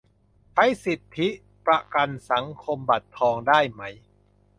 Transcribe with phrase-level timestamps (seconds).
[0.53, 1.27] ใช้สิทธิ
[1.65, 3.81] ประกันสังคมบัตรทองได้ไหม